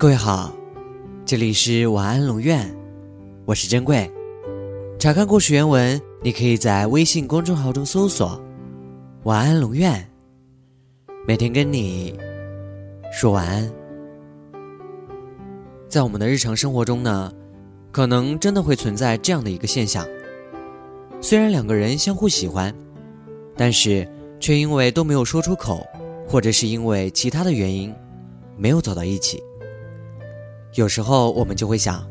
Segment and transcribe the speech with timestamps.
[0.00, 0.50] 各位好，
[1.26, 2.74] 这里是晚安龙院，
[3.44, 4.10] 我是珍贵。
[4.98, 8.40] 查看故事原文，你可以在微信公众号中搜索
[9.24, 10.10] “晚安龙院”，
[11.28, 12.18] 每天跟你
[13.12, 13.70] 说晚安。
[15.86, 17.30] 在我们的日常生活中呢，
[17.92, 20.02] 可能真的会存在这样的一个现象：
[21.20, 22.74] 虽然两个人相互喜欢，
[23.54, 24.08] 但是
[24.40, 25.86] 却因为都没有说出口，
[26.26, 27.94] 或者是因为其他的原因，
[28.56, 29.42] 没有走到一起。
[30.74, 32.08] 有时候我们就会想，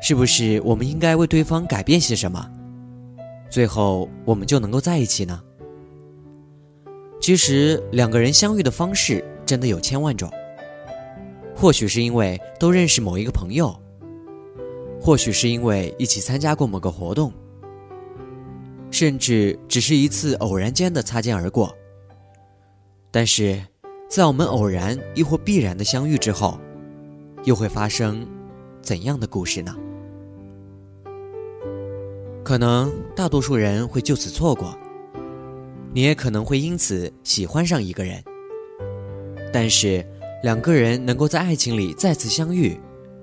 [0.00, 2.50] 是不是我们应该为对方改变些什么，
[3.50, 5.42] 最后我们就能够在一起呢？
[7.20, 10.30] 其实两个人相遇的方式真的有千万种，
[11.54, 13.76] 或许是因为都认识某一个朋友，
[15.00, 17.32] 或许是因为一起参加过某个活动，
[18.90, 21.74] 甚至只是一次偶然间的擦肩而过。
[23.10, 23.60] 但是，
[24.08, 26.58] 在我们偶然亦或必然的相遇之后，
[27.48, 28.28] 又会发生
[28.82, 29.74] 怎样的故事呢？
[32.44, 34.78] 可能大多数人会就此错过，
[35.94, 38.22] 你也可能会因此喜欢上一个人。
[39.50, 40.04] 但是
[40.42, 42.78] 两个人能够在爱情里再次相遇，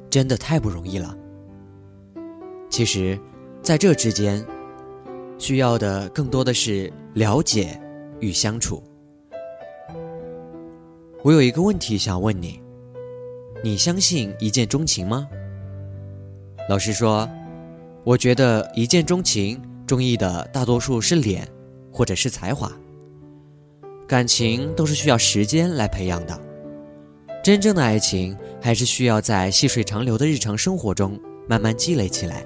[0.10, 1.16] 真的太不容易了。
[2.68, 3.20] 其实，
[3.62, 4.44] 在这之间，
[5.38, 7.80] 需要的更多的是了解
[8.20, 8.82] 与相处。
[11.22, 12.65] 我有一个问题想问你。
[13.64, 15.28] 你相信一见钟情吗？
[16.70, 17.28] 老实说，
[18.04, 21.48] 我觉得一见钟情中意的大多数是脸，
[21.92, 22.72] 或者是才华。
[24.08, 26.40] 感情都是需要时间来培养的，
[27.44, 32.46] 真正的爱情还是需要在细水长流的日常生活中慢慢积累起来。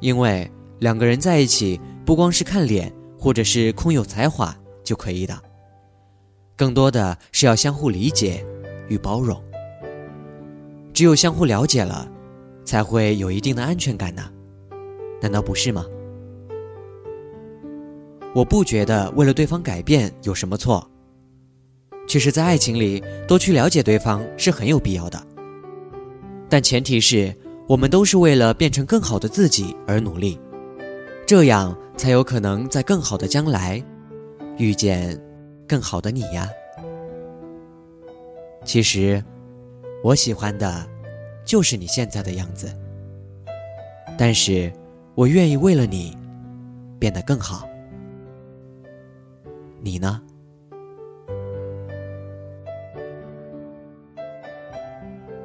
[0.00, 5.40] 因为两个人在一起，不光是看脸或者是空有才华就可以的，
[6.56, 8.44] 更多的是要相互理解
[8.88, 9.40] 与包容。
[11.02, 12.08] 只有相互了解了，
[12.64, 14.22] 才会有一定的安全感呢，
[15.20, 15.84] 难道不是吗？
[18.32, 20.88] 我不觉得为了对方改变有什么错。
[22.06, 25.20] 其实，在爱情里，多去了解对方是很有必要的，
[26.48, 27.34] 但前提是
[27.66, 30.38] 我们都是为了变成更好的自己而努力，
[31.26, 33.84] 这样才有可能在更好的将来
[34.56, 35.20] 遇见
[35.66, 36.48] 更好的你呀。
[38.64, 39.20] 其实。
[40.02, 40.86] 我喜欢的，
[41.44, 42.68] 就是你现在的样子。
[44.18, 44.72] 但是，
[45.14, 46.16] 我愿意为了你，
[46.98, 47.68] 变得更好。
[49.80, 50.20] 你呢？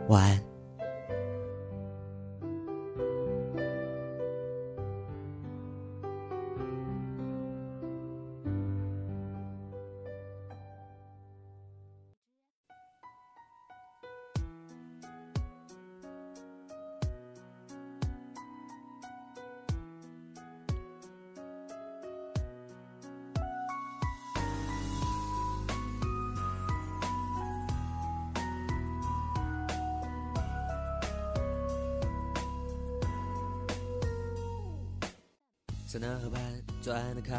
[0.07, 0.46] 晚安。
[35.89, 36.41] 塞纳河畔，
[36.81, 37.33] 左岸的咖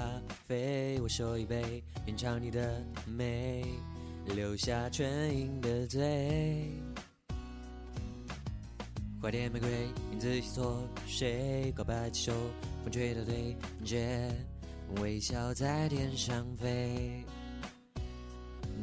[0.47, 3.63] 啡，我手一杯，品尝你的美，
[4.25, 6.73] 留下唇印的嘴。
[9.21, 9.69] 花店玫瑰，
[10.09, 11.71] 名字写错谁？
[11.77, 12.33] 告白气球，
[12.83, 13.55] 风吹到对
[13.85, 14.35] 街，
[15.03, 17.23] 微笑在天上飞。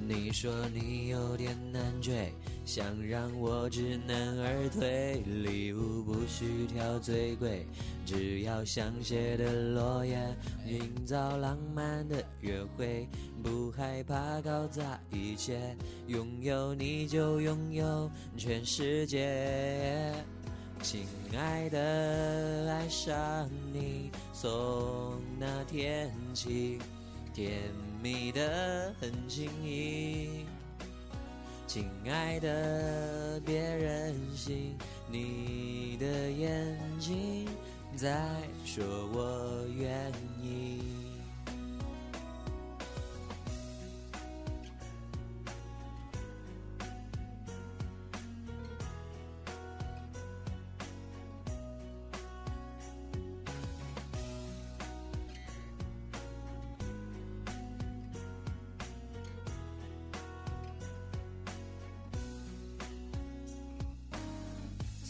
[0.08, 2.32] 你说你有点难追，
[2.64, 5.16] 想让我知难而退。
[5.26, 7.66] 礼物不需挑最贵，
[8.06, 10.16] 只要香榭的落叶，
[10.68, 13.08] 营造浪漫的约会，
[13.42, 15.76] 不害怕搞砸一切。
[16.08, 20.14] 拥有你就拥有全世界，
[20.84, 26.78] 亲爱的，爱上你，从那天起。
[27.36, 27.52] 甜
[28.02, 30.46] 蜜的很轻易，
[31.68, 34.74] 亲爱的，别任性，
[35.12, 37.46] 你的眼睛
[37.98, 38.26] 在
[38.64, 40.10] 说我愿
[40.42, 41.05] 意。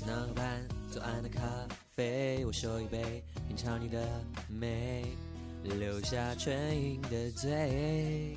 [0.07, 0.61] 那河畔，
[0.91, 1.41] 左岸的咖
[1.95, 4.07] 啡，我手一杯，品尝你的
[4.47, 5.03] 美，
[5.63, 8.35] 留下唇印的嘴。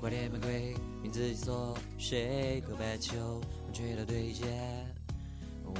[0.00, 3.40] 花店玫瑰，名字记错，谁告白球，
[3.72, 4.46] 吹到对街，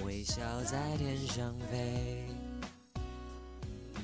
[0.05, 2.27] 微笑在天上飞。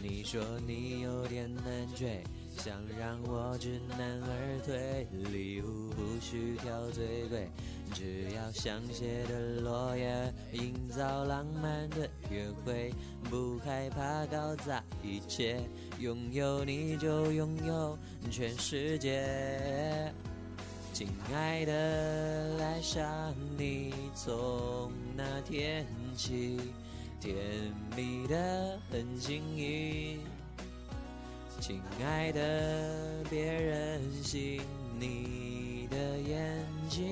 [0.03, 1.65] 你说你有点难
[1.95, 2.25] 追，
[2.56, 7.51] 想让我知难而退，礼物不需挑最贵，
[7.93, 12.93] 只要香榭的落叶，营造浪漫的约会，
[13.25, 15.61] 不害怕搞砸一切，
[15.99, 17.99] 拥有你就拥有
[18.31, 20.13] 全世界。
[20.93, 21.73] 亲爱的，
[22.63, 26.59] 爱上你从那天起。
[27.21, 27.37] 甜
[27.95, 30.21] 蜜的很轻易，
[31.61, 34.63] 亲爱的，别任性，
[34.99, 37.07] 你的眼睛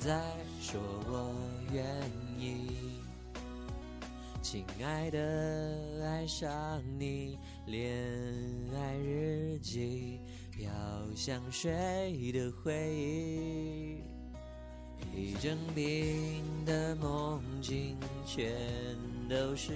[0.00, 0.18] 在
[0.58, 1.34] 说我
[1.74, 1.84] 愿
[2.38, 3.02] 意。
[4.40, 7.94] 亲爱的，爱上你，恋
[8.74, 10.18] 爱日记，
[10.50, 10.72] 飘
[11.14, 13.98] 香水的回忆，
[15.14, 18.50] 一整瓶的梦境全。
[19.28, 19.72] 都是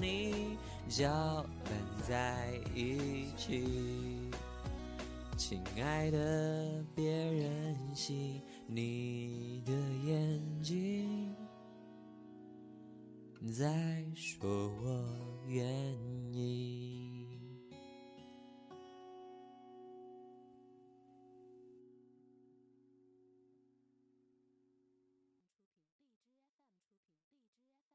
[0.00, 0.56] 你
[0.88, 1.72] 搅拌
[2.08, 4.30] 在一起，
[5.36, 9.72] 亲爱的，别任性，你的
[10.04, 11.34] 眼睛
[13.52, 14.48] 在说
[14.82, 15.04] 我
[15.46, 16.13] 愿意。